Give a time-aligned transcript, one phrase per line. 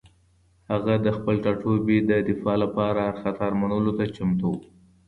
[0.71, 4.55] هغه د خپل ټاټوبي د دفاع لپاره هر خطر منلو ته چمتو و.